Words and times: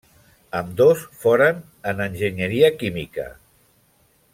Ambdós 0.59 1.03
foren 1.19 1.61
en 1.93 2.01
enginyeria 2.09 2.75
química. 2.83 3.29